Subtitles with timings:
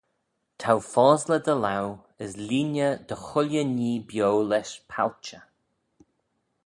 [0.59, 5.41] T'ou fosley dty laue: as lhieeney dy chooilley nhee bio lesh palchey.